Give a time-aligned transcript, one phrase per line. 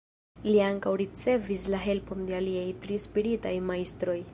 [0.45, 4.23] Li ankaŭ ricevis helpon de aliaj tri spiritaj majstroj.